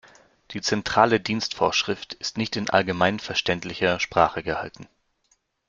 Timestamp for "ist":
2.15-2.35